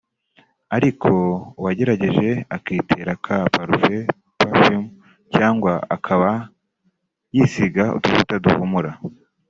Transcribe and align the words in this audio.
ariko 0.75 1.09
uwagerageje 1.59 2.29
akitera 2.55 3.13
ka 3.25 3.37
parufe(parfum) 3.53 4.83
cyangwa 5.33 5.73
akaba 5.95 6.29
yisiga 7.35 7.83
utuvuta 7.97 8.35
duhumura 8.45 8.91